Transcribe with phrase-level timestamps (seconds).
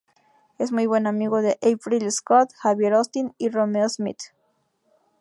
[0.57, 4.31] Es muy buen amigo de April Scott, Xavier Austin y Romeo Smith.